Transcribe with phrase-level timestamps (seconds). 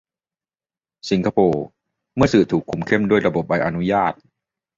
[1.09, 1.63] สิงคโปร์
[2.15, 4.13] เมื่อสื่อถูกคุมเข้มด้วยระบบใบอนุญาต